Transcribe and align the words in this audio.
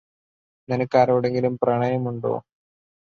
നിനക്ക് 0.69 0.97
ആരോടെങ്കിലും 0.97 1.57
പ്രണയമുണ്ടോ? 1.63 2.33